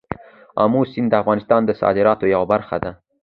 آمو 0.63 0.81
سیند 0.91 1.09
د 1.11 1.13
افغانستان 1.21 1.61
د 1.65 1.71
صادراتو 1.81 2.25
یوه 2.35 2.47
برخه 2.53 2.77
ده. 2.83 2.91